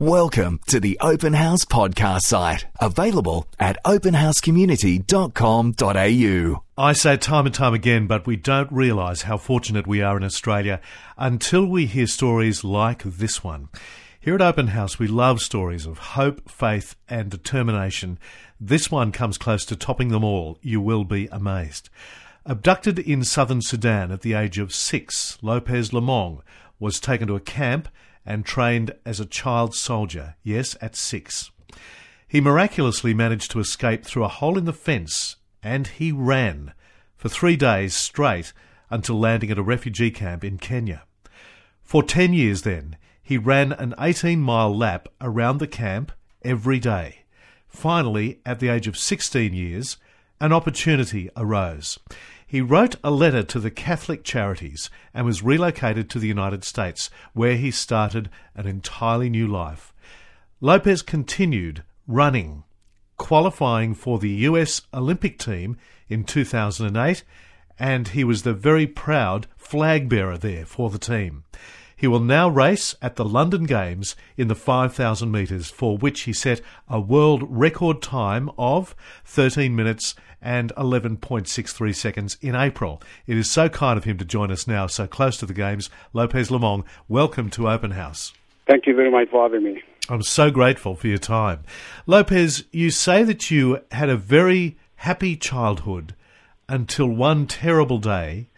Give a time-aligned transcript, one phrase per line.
[0.00, 6.62] Welcome to the Open House podcast site, available at openhousecommunity.com.au.
[6.76, 10.24] I say time and time again, but we don't realise how fortunate we are in
[10.24, 10.80] Australia
[11.16, 13.68] until we hear stories like this one.
[14.18, 18.18] Here at Open House, we love stories of hope, faith, and determination.
[18.60, 20.58] This one comes close to topping them all.
[20.60, 21.88] You will be amazed.
[22.44, 26.40] Abducted in southern Sudan at the age of six, Lopez Lomong
[26.80, 27.88] was taken to a camp
[28.26, 31.50] and trained as a child soldier, yes, at six.
[32.26, 36.72] He miraculously managed to escape through a hole in the fence and he ran
[37.16, 38.52] for three days straight
[38.90, 41.04] until landing at a refugee camp in Kenya.
[41.82, 46.12] For 10 years then, he ran an 18 mile lap around the camp
[46.42, 47.24] every day.
[47.66, 49.96] Finally, at the age of 16 years,
[50.40, 51.98] an opportunity arose.
[52.46, 57.10] He wrote a letter to the Catholic Charities and was relocated to the United States,
[57.32, 59.92] where he started an entirely new life.
[60.60, 62.64] Lopez continued running,
[63.16, 65.76] qualifying for the US Olympic team
[66.08, 67.24] in 2008,
[67.78, 71.44] and he was the very proud flag bearer there for the team.
[71.96, 76.32] He will now race at the London Games in the 5,000 metres, for which he
[76.32, 83.00] set a world record time of 13 minutes and 11.63 seconds in April.
[83.26, 85.88] It is so kind of him to join us now, so close to the Games.
[86.12, 88.32] Lopez Lomong, welcome to Open House.
[88.66, 89.82] Thank you very much for having me.
[90.08, 91.62] I'm so grateful for your time.
[92.06, 96.14] Lopez, you say that you had a very happy childhood
[96.68, 98.48] until one terrible day.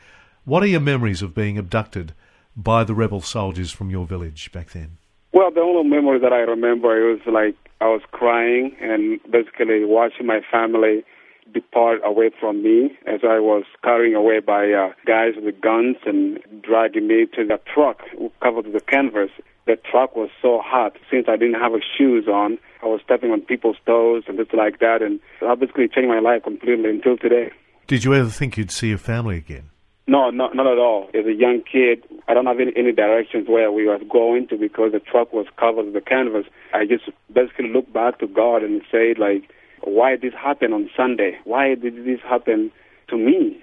[0.45, 2.15] What are your memories of being abducted
[2.57, 4.99] by the rebel soldiers from your village back then?
[5.33, 9.85] Well, the only memory that I remember it was like I was crying and basically
[9.85, 11.05] watching my family
[11.53, 16.41] depart away from me as I was carried away by uh, guys with guns and
[16.63, 18.01] dragging me to the truck
[18.43, 19.31] covered with canvas.
[19.67, 22.59] The truck was so hot since I didn't have a shoes on.
[22.83, 26.21] I was stepping on people's toes and things like that, and I basically changed my
[26.21, 27.51] life completely until today.
[27.87, 29.71] Did you ever think you'd see your family again?
[30.09, 31.11] No, not not at all.
[31.15, 34.57] As a young kid, I don't have any, any directions where we were going to
[34.57, 36.47] because the truck was covered with the canvas.
[36.73, 39.51] I just basically looked back to God and said, like,
[39.83, 41.39] why did this happen on Sunday?
[41.43, 42.71] Why did this happen
[43.09, 43.61] to me?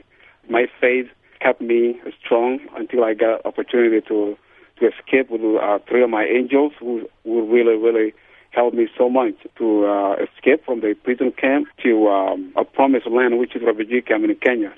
[0.50, 1.08] My faith
[1.40, 4.38] kept me strong until I got opportunity to
[4.80, 8.14] to escape with uh, three of my angels who who really really
[8.52, 13.08] helped me so much to uh, escape from the prison camp to um, a promised
[13.08, 14.74] land, which is refugee camp in Kenya.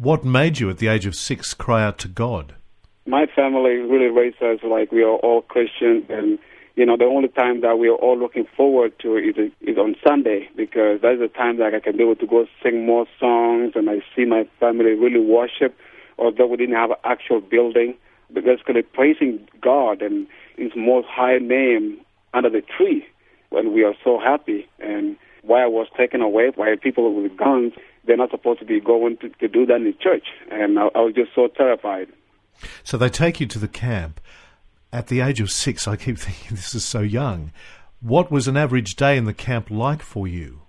[0.00, 2.54] What made you, at the age of six, cry out to God?
[3.04, 6.38] My family really raised us like we are all Christians, and
[6.74, 9.96] you know the only time that we are all looking forward to is is on
[10.02, 13.72] Sunday because that's the time that I can be able to go sing more songs,
[13.74, 15.76] and I see my family really worship,
[16.18, 17.94] although we didn't have an actual building,
[18.30, 22.00] but basically praising God and His most high name
[22.32, 23.04] under the tree
[23.50, 27.74] when we are so happy and why I was taken away by people with guns
[28.10, 30.26] they're not supposed to be going to, to do that in church.
[30.50, 32.08] And I, I was just so terrified.
[32.82, 34.20] So they take you to the camp.
[34.92, 37.52] At the age of six, I keep thinking this is so young.
[38.00, 40.62] What was an average day in the camp like for you?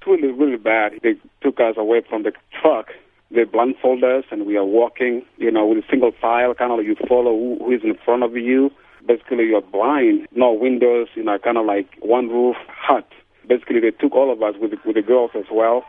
[0.00, 0.92] It's really, really bad.
[1.02, 2.30] They took us away from the
[2.62, 2.90] truck.
[3.32, 6.78] They blindfolded us, and we are walking, you know, with a single file, kind of
[6.78, 8.70] like you follow who, who is in front of you.
[9.04, 13.08] Basically, you're blind, no windows, you know, kind of like one roof hut.
[13.48, 15.84] Basically, they took all of us with with the girls as well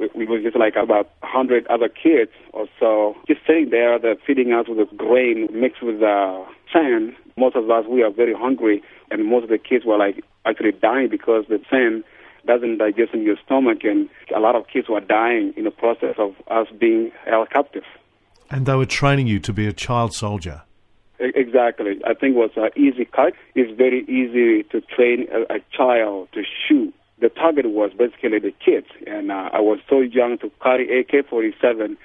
[0.00, 3.98] we, we were just like about a hundred other kids or so, just sitting there,
[3.98, 7.14] they're feeding us with the grain mixed with uh, sand.
[7.36, 10.72] Most of us, we are very hungry, and most of the kids were like actually
[10.72, 12.04] dying because the sand
[12.46, 16.14] doesn't digest in your stomach, and a lot of kids were dying in the process
[16.18, 17.84] of us being held captive.
[18.50, 20.62] And they were training you to be a child soldier.
[21.20, 22.00] Exactly.
[22.06, 23.34] I think it was an easy cut.
[23.54, 28.52] It's very easy to train a, a child to shoot the target was basically the
[28.64, 31.96] kids, and uh, I was so young to carry AK-47,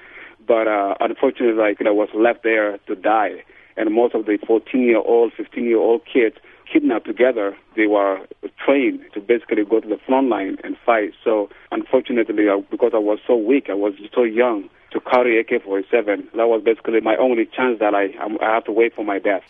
[0.45, 3.43] but uh, unfortunately, like I was left there to die.
[3.77, 6.37] And most of the 14-year-old, 15-year-old kids
[6.71, 8.19] kidnapped together, they were
[8.63, 11.12] trained to basically go to the front line and fight.
[11.23, 16.31] So unfortunately, uh, because I was so weak, I was so young to carry AK-47.
[16.35, 19.44] That was basically my only chance that I I have to wait for my death.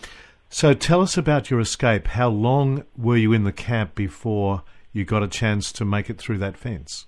[0.50, 2.08] So tell us about your escape.
[2.08, 4.64] How long were you in the camp before
[4.96, 7.06] you got a chance to make it through that fence?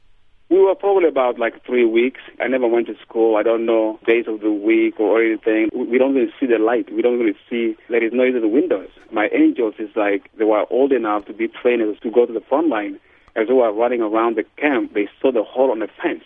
[0.50, 2.20] We were probably about like three weeks.
[2.42, 3.38] I never went to school.
[3.38, 5.70] I don't know days of the week or anything.
[5.74, 6.94] We don't really see the light.
[6.94, 8.90] We don't really see there is noise in the windows.
[9.12, 12.42] My angels is like they were old enough to be trainers to go to the
[12.42, 13.00] front line.
[13.38, 16.24] As they were running around the camp, they saw the hole on the fence.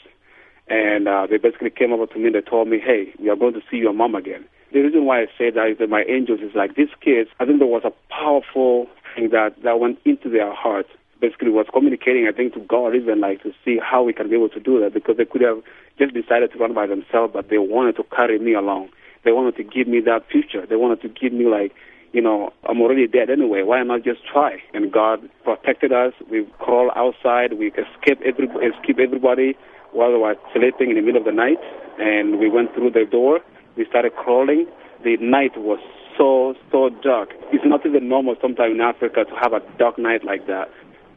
[0.68, 3.36] And uh, they basically came over to me and they told me, hey, we are
[3.36, 4.46] going to see your mom again.
[4.74, 7.46] The reason why I say that is that my angels is like these kids, I
[7.46, 10.90] think there was a powerful thing that, that went into their hearts.
[11.22, 14.36] Basically, was communicating, I think, to God even like to see how we can be
[14.36, 15.62] able to do that because they could have
[16.00, 18.90] just decided to run by themselves, but they wanted to carry me along.
[19.24, 20.66] They wanted to give me that future.
[20.66, 21.74] They wanted to give me like,
[22.12, 23.62] you know, I'm already dead anyway.
[23.62, 24.58] Why not just try?
[24.74, 26.14] And God protected us.
[26.30, 27.54] We crawled outside.
[27.54, 29.56] We escaped every escape everybody
[29.92, 31.62] while we were sleeping in the middle of the night.
[32.00, 33.40] And we went through the door.
[33.78, 34.66] We started crawling.
[35.04, 35.80] The night was
[36.18, 37.30] so so dark.
[37.54, 40.70] It's not even normal sometimes in Africa to have a dark night like that.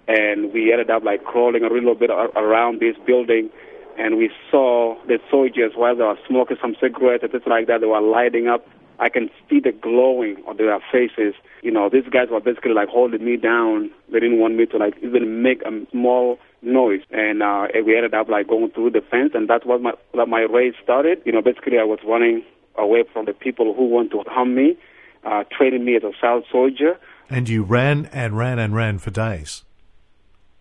[0.06, 3.50] And we ended up like crawling a little bit around this building
[3.98, 7.80] and we saw the soldiers while they were smoking some cigarettes and things like that.
[7.80, 8.66] They were lighting up.
[8.98, 11.34] I can see the glowing on their faces.
[11.62, 13.90] You know, these guys were basically like holding me down.
[14.12, 18.14] They didn't want me to like even make a small noise, and uh, we ended
[18.14, 21.20] up like going through the fence, and that's what my that my race started.
[21.24, 22.44] You know, basically I was running
[22.76, 24.76] away from the people who want to harm me,
[25.24, 26.98] uh, training me as a child soldier.
[27.28, 29.63] And you ran and ran and ran for days.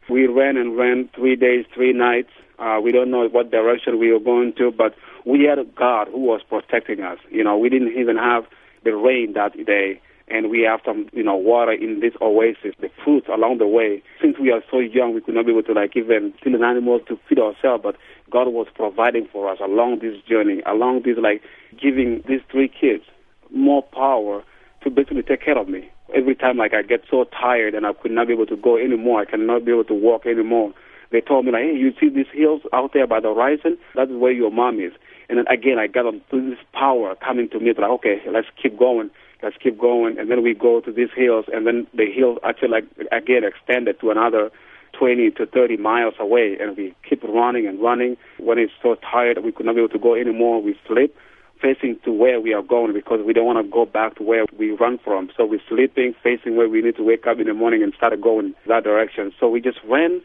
[0.09, 2.29] We ran and ran three days, three nights.
[2.59, 4.95] Uh, we don't know what direction we were going to, but
[5.25, 7.17] we had a God who was protecting us.
[7.29, 8.43] You know, we didn't even have
[8.83, 12.89] the rain that day, and we have some, you know, water in this oasis, the
[13.03, 14.03] fruits along the way.
[14.21, 16.63] Since we are so young, we could not be able to like even kill an
[16.63, 17.95] animal to feed ourselves, but
[18.29, 21.41] God was providing for us along this journey, along this like
[21.81, 23.03] giving these three kids
[23.51, 24.43] more power
[24.83, 25.89] to basically take care of me.
[26.15, 28.77] Every time like I get so tired and I could not be able to go
[28.77, 30.73] anymore, I cannot be able to walk anymore
[31.13, 33.77] they told me like, hey, you see these hills out there by the horizon?
[33.93, 34.93] That is where your mom is.
[35.29, 37.69] And then again, I got this power coming to me.
[37.69, 39.11] It's like, okay, let's keep going.
[39.43, 40.17] Let's keep going.
[40.17, 43.99] And then we go to these hills, and then the hills actually like again extended
[44.01, 44.49] to another
[44.97, 48.17] 20 to 30 miles away, and we keep running and running.
[48.39, 50.63] When it's so tired, we could not be able to go anymore.
[50.63, 51.15] We sleep
[51.63, 54.45] facing to where we are going because we don't want to go back to where
[54.57, 55.29] we run from.
[55.37, 58.19] So we're sleeping, facing where we need to wake up in the morning and start
[58.21, 59.31] going that direction.
[59.39, 60.21] So we just ran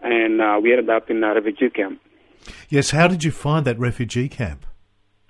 [0.00, 2.00] and uh, we ended up in a refugee camp.
[2.68, 4.64] Yes, how did you find that refugee camp?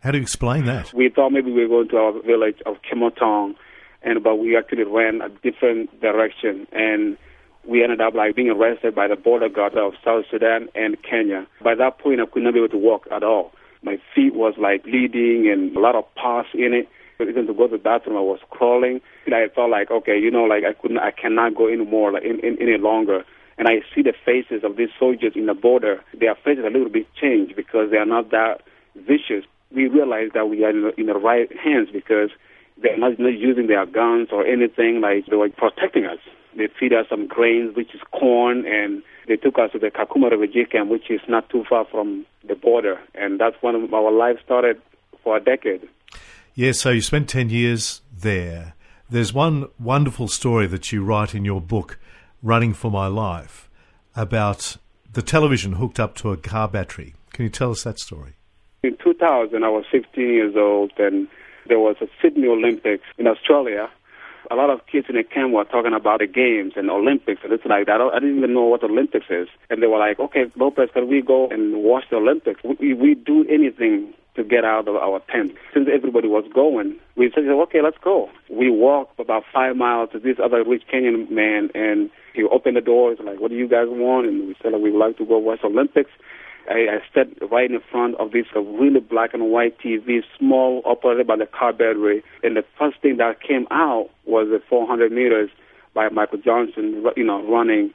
[0.02, 0.92] How do you explain that?
[0.92, 3.54] We thought maybe we were going to our village of Kimotong,
[4.02, 7.16] and but we actually ran a different direction, and
[7.66, 11.46] we ended up like being arrested by the border guard of South Sudan and Kenya.
[11.62, 13.52] By that point, I could not be able to walk at all.
[13.86, 16.88] My feet was like bleeding and a lot of pus in it.
[17.18, 19.00] Even to go to the bathroom, I was crawling.
[19.24, 22.24] And I felt like, okay, you know, like I couldn't, I cannot go anymore, like
[22.24, 23.24] in, in, any longer
[23.58, 26.02] and I see the faces of these soldiers in the border.
[26.18, 28.62] Their faces a little bit changed because they are not that
[28.94, 29.44] vicious.
[29.74, 32.30] We realize that we are in the, in the right hands because
[32.80, 35.00] they're not, not using their guns or anything.
[35.00, 36.18] Like they were protecting us.
[36.56, 40.30] They feed us some grains, which is corn, and they took us to the Kakuma
[40.30, 42.98] refugee camp, which is not too far from the border.
[43.14, 44.80] And that's when our life started
[45.22, 45.88] for a decade.
[46.54, 48.74] Yeah, so you spent 10 years there.
[49.10, 51.98] There's one wonderful story that you write in your book
[52.42, 53.68] running for my life
[54.14, 54.76] about
[55.12, 57.14] the television hooked up to a car battery.
[57.32, 58.34] Can you tell us that story?
[58.82, 61.28] In 2000, I was 15 years old, and
[61.68, 63.90] there was a Sydney Olympics in Australia.
[64.50, 67.52] A lot of kids in the camp were talking about the games and Olympics and
[67.52, 68.00] it's like that.
[68.00, 69.48] I didn't even know what Olympics is.
[69.70, 72.60] And they were like, okay, Lopez, can we go and watch the Olympics?
[72.62, 75.54] We, we do anything to get out of our tent.
[75.74, 78.30] Since everybody was going, we said, okay, let's go.
[78.50, 82.82] We walked about five miles to this other rich Kenyan man, and he opened the
[82.82, 83.10] door.
[83.10, 84.26] He's like, what do you guys want?
[84.26, 86.10] And we said, we would like to go watch Olympics.
[86.68, 91.26] I, I stepped right in front of this really black and white TV, small, operated
[91.26, 92.22] by the car battery.
[92.42, 95.50] And the first thing that came out was the 400 meters
[95.94, 97.92] by Michael Johnson, you know, running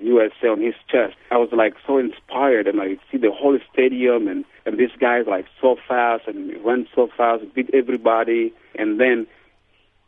[0.00, 1.14] USA on his chest.
[1.30, 5.26] I was like so inspired, and I see the whole stadium, and and this guy's
[5.26, 9.26] like so fast and ran so fast, beat everybody, and then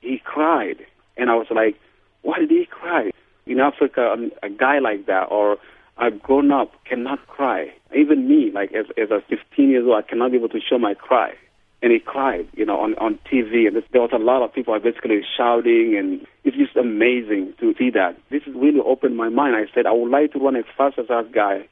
[0.00, 0.84] he cried,
[1.16, 1.78] and I was like,
[2.22, 3.10] why did he cry?
[3.46, 5.58] In Africa, um, a guy like that or
[5.98, 7.72] a grown up cannot cry.
[7.94, 10.78] Even me, like as as a 15 years old, I cannot be able to show
[10.78, 11.34] my cry
[11.82, 13.68] and he cried, you know, on, on TV.
[13.68, 17.74] And there was a lot of people are basically shouting, and it's just amazing to
[17.78, 18.16] see that.
[18.30, 19.56] This really opened my mind.
[19.56, 21.68] I said, I would like to run as fast as that guy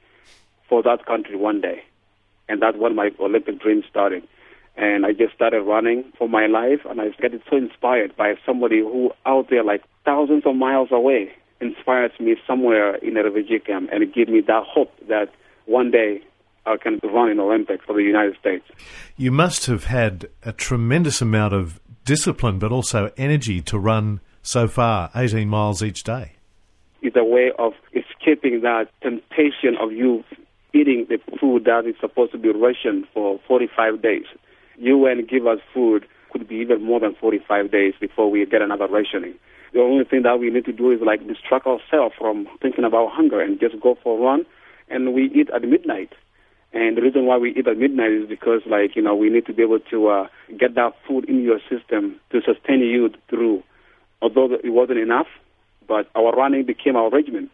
[0.68, 1.82] for that country one day.
[2.48, 4.22] And that's when my Olympic dream started.
[4.76, 8.80] And I just started running for my life, and I get so inspired by somebody
[8.80, 13.90] who out there, like thousands of miles away, inspires me somewhere in a refugee camp
[13.92, 15.32] and give me that hope that
[15.66, 16.20] one day
[16.66, 18.64] I can run in Olympics for the United States.
[19.16, 24.68] You must have had a tremendous amount of discipline, but also energy to run so
[24.68, 26.32] far, 18 miles each day.
[27.02, 30.24] It's a way of escaping that temptation of you
[30.72, 34.24] eating the food that is supposed to be rationed for 45 days.
[34.78, 38.88] UN give us food could be even more than 45 days before we get another
[38.88, 39.34] rationing.
[39.74, 43.10] The only thing that we need to do is like distract ourselves from thinking about
[43.10, 44.46] hunger and just go for a run.
[44.88, 46.12] And we eat at midnight.
[46.72, 49.46] And the reason why we eat at midnight is because, like, you know, we need
[49.46, 50.28] to be able to uh,
[50.58, 53.64] get that food in your system to sustain you through.
[54.22, 55.26] Although it wasn't enough,
[55.88, 57.50] but our running became our regimen.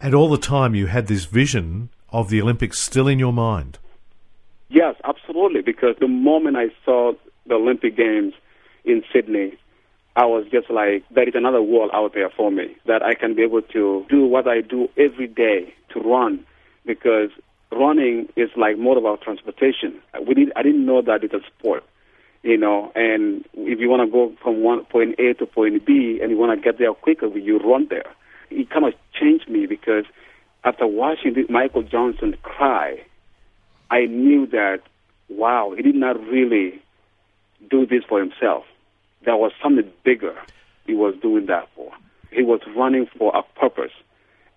[0.00, 3.78] And all the time you had this vision of the Olympics still in your mind.
[4.68, 5.62] Yes, absolutely.
[5.62, 7.12] Because the moment I saw
[7.46, 8.34] the Olympic Games
[8.84, 9.58] in Sydney,
[10.16, 13.34] I was just like, there is another world out there for me that I can
[13.34, 16.44] be able to do what I do every day to run.
[16.84, 17.30] Because
[17.70, 20.00] running is like mode of our transportation.
[20.26, 21.84] We did, I didn't know that it's a sport,
[22.42, 22.90] you know.
[22.94, 26.36] And if you want to go from one point A to point B and you
[26.36, 28.06] want to get there quicker, you run there.
[28.50, 30.04] It kind of changed me because
[30.64, 33.04] after watching Michael Johnson cry,
[33.90, 34.80] I knew that
[35.30, 36.82] wow, he did not really
[37.70, 38.64] do this for himself.
[39.24, 40.34] There was something bigger
[40.86, 41.92] he was doing that for.
[42.32, 43.92] He was running for a purpose.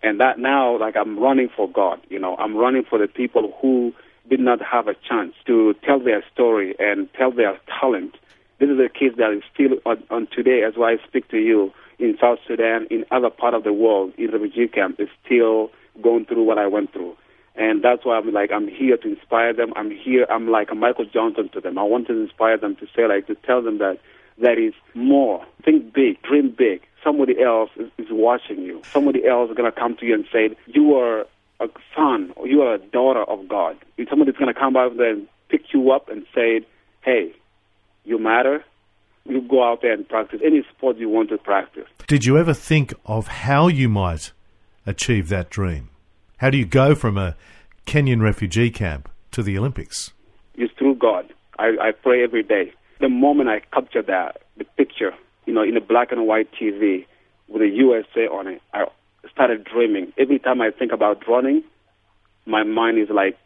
[0.02, 2.36] And that now like i'm running for god you know.
[2.38, 3.94] I'm running for the people who
[4.30, 8.16] did not have a chance to tell their story and tell their talent.
[8.60, 10.64] This is a case that is still on, on today.
[10.64, 14.32] As i speak to you in south sudan in other part of the world in
[14.32, 15.70] refugee camp is still
[16.02, 17.16] going through what i went through.
[17.56, 19.72] And that's why i'm like i'm here to inspire them.
[19.76, 20.26] I'm here.
[20.30, 21.78] I'm like a michael johnson to them.
[21.78, 24.00] I want to inspire them to say like to tell them that
[24.38, 28.82] there is more think big dream big somebody else is, is watching you.
[28.92, 31.26] Somebody else is going to come to you and say, You are
[31.60, 33.78] a son or you are a daughter of God.
[33.98, 36.62] And somebody's going to come out there and pick you up and say,
[37.02, 37.34] Hey,
[38.06, 38.64] you matter.
[39.26, 41.88] You go out there and practice any sport you want to practice.
[42.08, 44.32] Did you ever think of how you might
[44.86, 45.90] achieve that dream?
[46.38, 47.36] How do you go from a
[47.86, 50.12] Kenyan refugee camp to the Olympics?
[50.56, 51.34] It's through God.
[51.58, 52.74] I, I pray every day.
[53.04, 55.12] The moment I captured that, the picture
[55.46, 57.06] you know, in a black and white TV
[57.50, 58.86] with a USA on it, I
[59.30, 60.14] started dreaming.
[60.18, 61.64] Every time I think about running,
[62.46, 63.38] my mind is like,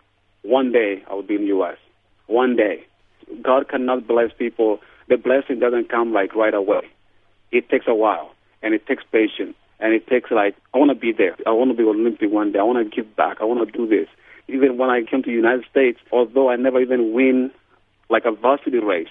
[0.43, 1.77] one day I will be in the U.S.
[2.27, 2.85] One day.
[3.41, 4.79] God cannot bless people.
[5.09, 6.81] The blessing doesn't come like right away.
[7.51, 10.95] It takes a while, and it takes patience, and it takes like, I want to
[10.95, 11.35] be there.
[11.47, 12.59] I want to be Olympic one day.
[12.59, 13.37] I want to give back.
[13.41, 14.07] I want to do this.
[14.47, 17.49] Even when I came to the United States, although I never even win
[18.07, 19.09] like a varsity race,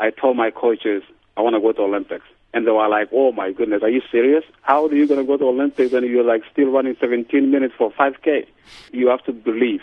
[0.00, 1.02] I told my coaches,
[1.36, 2.24] I want to go to Olympics.
[2.52, 4.42] And they were like, oh my goodness, are you serious?
[4.62, 7.74] How are you going to go to Olympics and you're like still running 17 minutes
[7.78, 8.46] for 5K?
[8.92, 9.82] You have to believe,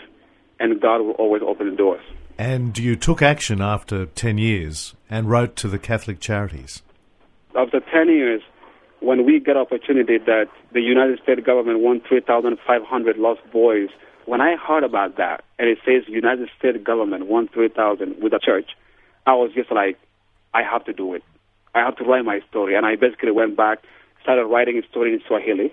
[0.60, 2.02] and God will always open the doors.
[2.36, 6.82] And you took action after 10 years and wrote to the Catholic Charities.
[7.56, 8.42] After 10 years,
[9.00, 13.88] when we got opportunity that the United States government won 3,500 lost boys,
[14.26, 18.40] when I heard about that, and it says United States government won 3,000 with a
[18.40, 18.70] church,
[19.26, 19.96] I was just like,
[20.54, 21.22] I have to do it.
[21.74, 22.74] I have to write my story.
[22.74, 23.78] And I basically went back,
[24.22, 25.72] started writing a story in Swahili.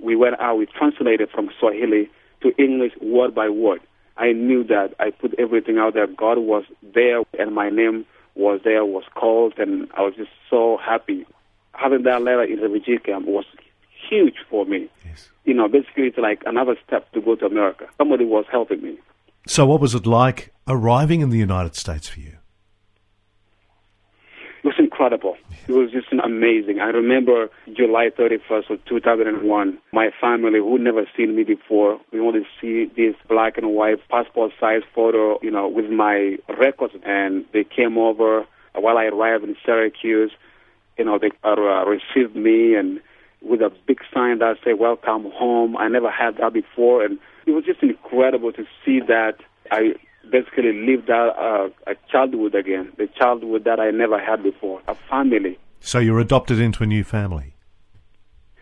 [0.00, 2.10] We went out, we translated from Swahili
[2.42, 3.80] to English word by word.
[4.16, 6.06] I knew that I put everything out there.
[6.06, 6.64] God was
[6.94, 11.26] there, and my name was there, was called, and I was just so happy.
[11.72, 13.44] Having that letter in the refugee camp was
[14.08, 14.88] huge for me.
[15.04, 15.30] Yes.
[15.44, 17.86] You know, basically, it's like another step to go to America.
[17.96, 18.98] Somebody was helping me.
[19.46, 22.36] So, what was it like arriving in the United States for you?
[25.02, 25.36] It was incredible.
[25.66, 26.78] It was just amazing.
[26.80, 29.78] I remember July 31st of 2001.
[29.92, 33.98] My family, who never seen me before, we wanted to see this black and white
[34.08, 36.94] passport size photo, you know, with my records.
[37.04, 40.30] And they came over while I arrived in Syracuse.
[40.96, 43.00] You know, they uh, received me and
[43.40, 47.50] with a big sign that said "Welcome home." I never had that before, and it
[47.50, 49.34] was just incredible to see that.
[49.68, 49.94] I
[50.32, 54.96] basically lived out uh, a childhood again, the childhood that I never had before, a
[55.08, 55.58] family.
[55.80, 57.54] So you're adopted into a new family?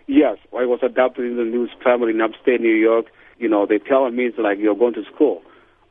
[0.07, 3.07] Yes, I was adopted into a new family in upstate New York.
[3.39, 5.41] You know, they tell me it's like you're going to school.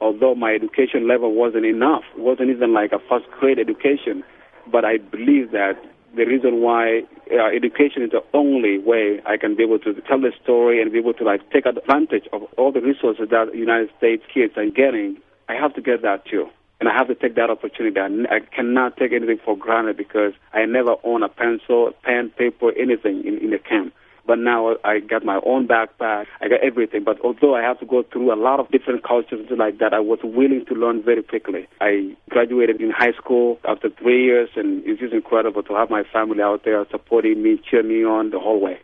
[0.02, 4.24] Although my education level wasn't enough, it wasn't even like a first grade education,
[4.72, 5.74] but I believe that
[6.16, 10.20] the reason why uh, education is the only way I can be able to tell
[10.20, 13.90] the story and be able to like take advantage of all the resources that United
[13.98, 15.18] States kids are getting
[15.50, 16.48] I have to get that too.
[16.80, 18.00] And I have to take that opportunity.
[18.00, 23.26] I cannot take anything for granted because I never own a pencil, pen, paper, anything
[23.26, 23.94] in, in the camp.
[24.26, 26.28] But now I got my own backpack.
[26.40, 27.04] I got everything.
[27.04, 30.00] But although I have to go through a lot of different cultures like that, I
[30.00, 31.68] was willing to learn very quickly.
[31.82, 36.04] I graduated in high school after three years, and it's just incredible to have my
[36.14, 38.80] family out there supporting me, cheering me on the whole way.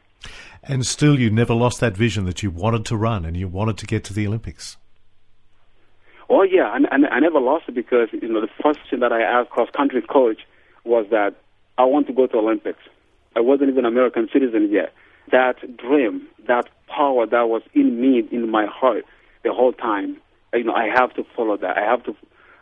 [0.63, 3.77] And still, you never lost that vision that you wanted to run and you wanted
[3.77, 4.77] to get to the Olympics.
[6.29, 9.11] Oh yeah, and, and I never lost it because you know the first thing that
[9.11, 10.39] I asked cross country coach
[10.83, 11.35] was that
[11.77, 12.79] I want to go to Olympics.
[13.35, 14.93] I wasn't even American citizen yet.
[15.31, 19.03] That dream, that power that was in me, in my heart,
[19.43, 20.17] the whole time.
[20.53, 21.77] You know, I have to follow that.
[21.77, 22.15] I have to,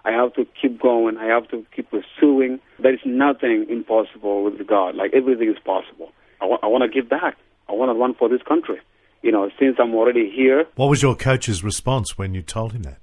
[0.03, 1.17] I have to keep going.
[1.17, 2.59] I have to keep pursuing.
[2.79, 4.95] There is nothing impossible with God.
[4.95, 6.11] Like everything is possible.
[6.41, 7.37] I, wa- I want to give back.
[7.69, 8.79] I want to run for this country.
[9.21, 10.65] You know, since I'm already here.
[10.75, 12.97] What was your coach's response when you told him that?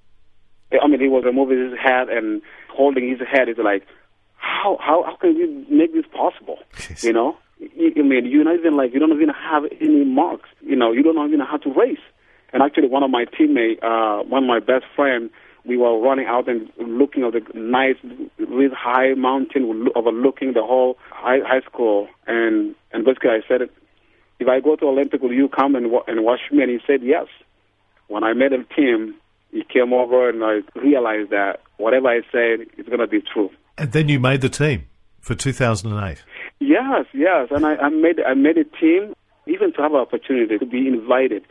[0.73, 3.49] I mean, he was removing his hat and holding his head.
[3.49, 3.87] It's like,
[4.37, 6.59] how how how can you make this possible?
[6.89, 7.05] Yes.
[7.05, 10.49] You know, I mean, you're not even like you don't even have any marks.
[10.61, 11.99] You know, you don't even know how to race.
[12.53, 15.31] And actually, one of my teammates, uh, one of my best friends,
[15.65, 17.97] we were running out and looking at the nice,
[18.39, 22.09] really high mountain overlooking the whole high, high school.
[22.27, 23.69] And and basically, I said,
[24.39, 26.62] if I go to Olympic, will you come and and watch me?
[26.62, 27.27] And he said yes.
[28.09, 29.15] When I met a team,
[29.52, 33.50] he came over and I realized that whatever I said is going to be true.
[33.78, 34.87] And then you made the team
[35.21, 36.23] for 2008.
[36.61, 39.14] Yes, yes, and I, I made I made a team
[39.47, 41.45] even to have an opportunity to be invited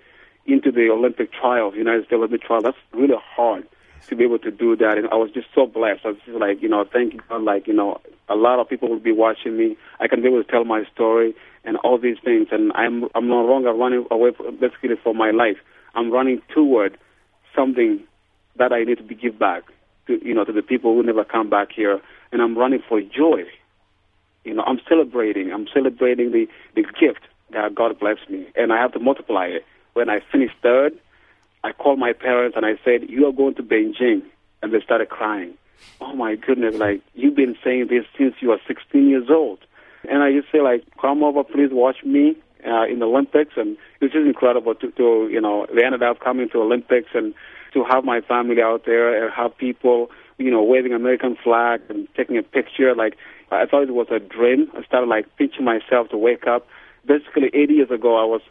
[0.45, 2.61] into the Olympic trials, United States Olympic trial.
[2.61, 3.67] That's really hard
[4.07, 6.01] to be able to do that, and I was just so blessed.
[6.05, 8.69] I was just like, you know, thank you God, like you know, a lot of
[8.69, 9.77] people will be watching me.
[9.99, 13.27] I can be able to tell my story and all these things, and I'm I'm
[13.27, 15.57] no longer running away from, basically for my life.
[15.95, 16.97] I'm running toward
[17.55, 17.99] something
[18.57, 19.63] that I need to give back
[20.07, 22.01] to you know to the people who never come back here,
[22.31, 23.43] and I'm running for joy.
[24.43, 25.51] You know, I'm celebrating.
[25.51, 29.65] I'm celebrating the the gift that God blessed me, and I have to multiply it.
[29.93, 30.93] When I finished third,
[31.63, 34.21] I called my parents and I said, "You are going to Beijing,"
[34.61, 35.53] and they started crying.
[36.01, 36.75] Oh my goodness!
[36.75, 39.59] Like you've been saying this since you were 16 years old,
[40.09, 42.35] and I just say like, "Come over, please watch me."
[42.65, 46.03] Uh, in the Olympics, and it was just incredible to, to, you know, they ended
[46.03, 47.33] up coming to Olympics and
[47.73, 52.07] to have my family out there and have people, you know, waving American flag and
[52.17, 52.93] taking a picture.
[52.93, 53.15] Like,
[53.49, 54.69] I thought it was a dream.
[54.75, 56.67] I started like teaching myself to wake up.
[57.05, 58.41] Basically, 80 years ago, I was,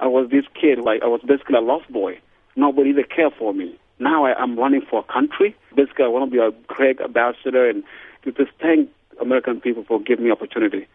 [0.00, 0.78] I was this kid.
[0.78, 2.18] Like, I was basically a lost boy.
[2.56, 3.78] Nobody even cared for me.
[3.98, 5.54] Now I, I'm running for a country.
[5.74, 7.84] Basically, I want to be a great ambassador and
[8.24, 10.86] to just thank American people for giving me opportunity.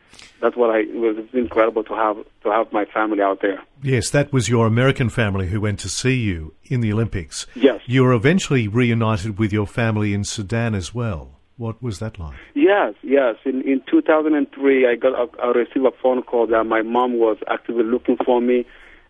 [0.41, 0.79] That's what I.
[0.79, 3.63] It was incredible to have to have my family out there.
[3.81, 7.47] Yes, that was your American family who went to see you in the Olympics.
[7.55, 7.81] Yes.
[7.85, 11.39] You were eventually reunited with your family in Sudan as well.
[11.57, 12.35] What was that like?
[12.55, 13.35] Yes, yes.
[13.45, 17.37] In in 2003, I got a, I received a phone call that my mom was
[17.47, 18.65] actively looking for me,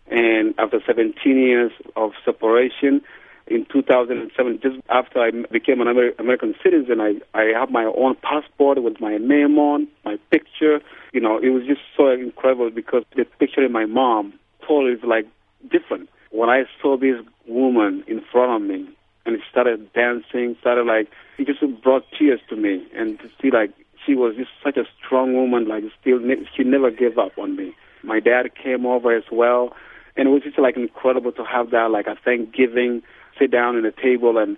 [0.08, 3.02] and after 17 years of separation,
[3.46, 8.16] in 2007, just after I became an Amer- American citizen, I I have my own
[8.22, 10.80] passport with my name on, my picture.
[11.12, 14.32] You know, it was just so incredible because the picture of my mom
[14.66, 15.26] totally is like
[15.70, 16.08] different.
[16.30, 18.88] When I saw this woman in front of me,
[19.26, 23.70] and started dancing, started like it just brought tears to me, and to see like
[24.04, 26.18] she was just such a strong woman, like still
[26.56, 27.74] she never gave up on me.
[28.02, 29.74] My dad came over as well,
[30.16, 33.02] and it was just like incredible to have that like a Thanksgiving,
[33.38, 34.56] sit down at a table and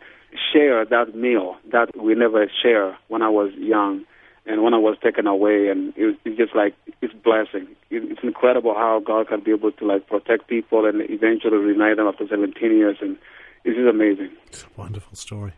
[0.52, 4.04] share that meal that we never share when I was young
[4.46, 7.66] and when I was taken away, and it was it's just like it's blessing.
[7.90, 11.96] It, it's incredible how God can be able to like protect people and eventually reunite
[11.96, 13.16] them after 17 years, and
[13.64, 14.30] it's just amazing.
[14.46, 15.54] It's a wonderful story.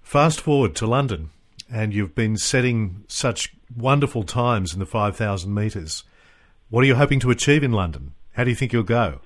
[0.00, 1.30] Fast forward to London,
[1.70, 6.04] and you've been setting such wonderful times in the 5,000 metres.
[6.70, 8.14] What are you hoping to achieve in London?
[8.32, 9.20] How do you think you'll go?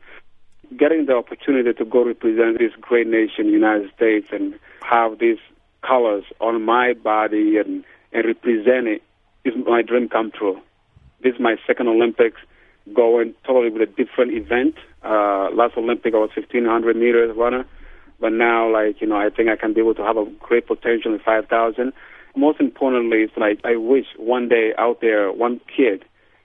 [0.77, 5.39] Getting the opportunity to go represent this great nation, United States, and have these
[5.83, 9.03] colors on my body and, and represent it
[9.45, 10.61] is my dream come true.
[11.23, 12.41] This is my second Olympics,
[12.95, 14.77] going totally with a different event.
[15.03, 17.65] Uh, last Olympic, I was 1500 meters runner,
[18.21, 20.67] but now, like you know, I think I can be able to have a great
[20.67, 21.93] potential in 5000.
[22.37, 26.05] Most importantly, it's like I wish one day out there, one kid,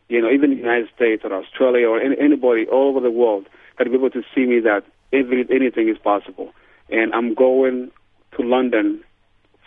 [0.09, 3.47] you know, even the United States or Australia or any, anybody all over the world,
[3.77, 6.51] be able to see me that every, anything is possible.
[6.89, 7.91] And I'm going
[8.37, 9.03] to London,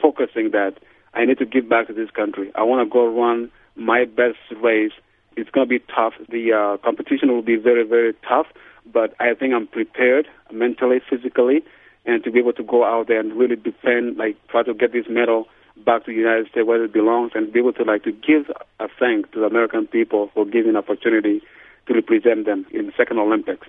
[0.01, 0.75] focusing that
[1.15, 2.53] I need to give back to this country.
[2.55, 4.93] I want to go run my best race.
[5.37, 6.15] It's going to be tough.
[6.29, 8.47] The uh, competition will be very, very tough,
[8.91, 11.63] but I think I'm prepared mentally, physically,
[12.05, 14.93] and to be able to go out there and really defend, like try to get
[14.93, 15.49] this medal
[15.85, 18.51] back to the United States where it belongs, and be able to like to give
[18.81, 21.43] a thank to the American people for giving opportunity
[21.87, 23.67] to represent them in the second Olympics.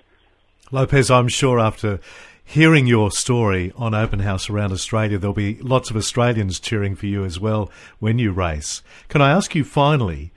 [0.70, 1.98] Lopez, I'm sure after
[2.44, 7.06] hearing your story on Open House around Australia, there'll be lots of Australians cheering for
[7.06, 8.82] you as well when you race.
[9.08, 10.30] Can I ask you finally,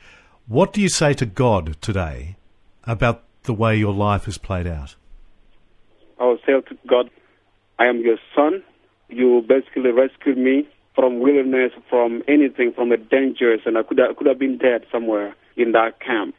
[0.47, 2.37] what do you say to God today
[2.85, 4.95] about the way your life has played out?
[6.17, 7.09] I will say to God,
[7.77, 8.63] I am your son.
[9.09, 10.65] You basically rescued me
[10.95, 14.85] from wilderness, from anything, from the dangers, and I could have, could have been dead
[14.93, 16.35] somewhere in that camp.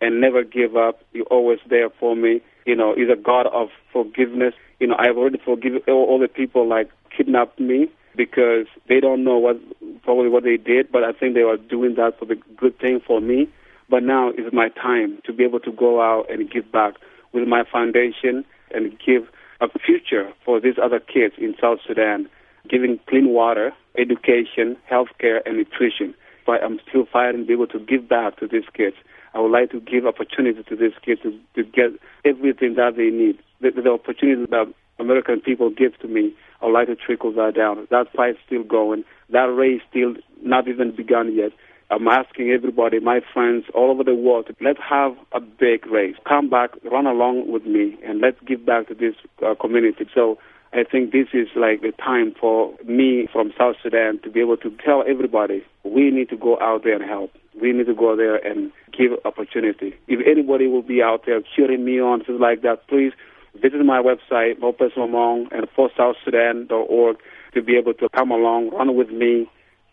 [0.00, 1.00] And never give up.
[1.12, 2.40] You're always there for me.
[2.66, 4.54] You know, He's a God of forgiveness.
[4.80, 9.24] You know, I've already forgiven all, all the people like kidnapped me because they don't
[9.24, 9.56] know what
[10.02, 13.00] probably what they did, but I think they were doing that for the good thing
[13.06, 13.48] for me.
[13.88, 16.94] But now is my time to be able to go out and give back
[17.32, 19.28] with my foundation and give
[19.60, 22.28] a future for these other kids in South Sudan,
[22.68, 26.14] giving clean water, education, healthcare, and nutrition.
[26.46, 28.96] But I'm still fighting to be able to give back to these kids.
[29.34, 31.92] I would like to give opportunity to these kids to, to get
[32.24, 33.38] everything that they need.
[33.60, 37.54] The, the opportunity that American people give to me, I would like to trickle that
[37.56, 37.86] down.
[37.90, 39.04] That fight still going.
[39.30, 41.52] That race still not even begun yet.
[41.90, 46.16] I'm asking everybody, my friends all over the world, let's have a big race.
[46.28, 49.14] Come back, run along with me, and let's give back to this
[49.46, 50.06] uh, community.
[50.14, 50.38] So
[50.74, 54.58] I think this is like the time for me from South Sudan to be able
[54.58, 57.30] to tell everybody we need to go out there and help.
[57.60, 59.94] We need to go there and give opportunity.
[60.06, 63.12] If anybody will be out there cheering me on, things like that, please
[63.54, 67.16] visit my website, Lopez Lomong, and for SouthSudan.org
[67.54, 69.48] to be able to come along, run with me,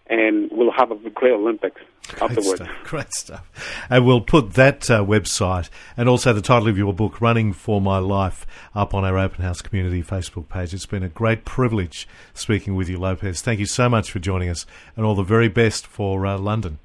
[0.08, 2.62] and we'll have a great Olympics great afterwards.
[2.62, 3.86] Stuff, great stuff.
[3.90, 7.82] And we'll put that uh, website and also the title of your book, Running for
[7.82, 10.74] My Life, up on our Open House Community Facebook page.
[10.74, 13.42] It's been a great privilege speaking with you, Lopez.
[13.42, 16.80] Thank you so much for joining us, and all the very best for uh, London.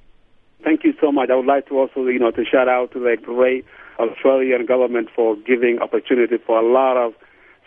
[0.80, 1.28] Thank you so much.
[1.28, 3.66] I would like to also, you know, to shout out to the great
[3.98, 7.12] Australian government for giving opportunity for a lot of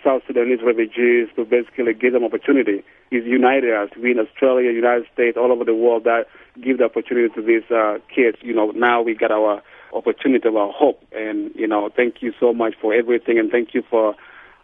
[0.04, 2.84] South Sudanese refugees to basically give them opportunity.
[3.12, 3.90] It's united us.
[4.02, 6.26] We in Australia, United States, all over the world that
[6.60, 8.38] give the opportunity to these uh, kids.
[8.42, 9.62] You know, now we got our
[9.94, 11.06] opportunity our hope.
[11.12, 14.16] And, you know, thank you so much for everything and thank you for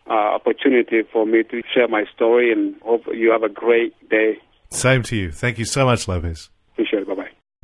[0.10, 4.40] uh, opportunity for me to share my story and hope you have a great day.
[4.72, 5.32] Same to you.
[5.32, 6.50] Thank you so much, Lopez.